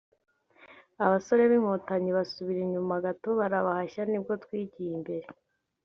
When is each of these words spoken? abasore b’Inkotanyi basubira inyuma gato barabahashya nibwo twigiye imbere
abasore 1.05 1.41
b’Inkotanyi 1.51 2.09
basubira 2.17 2.59
inyuma 2.67 2.93
gato 3.05 3.29
barabahashya 3.39 4.03
nibwo 4.07 4.33
twigiye 4.43 4.91
imbere 4.97 5.27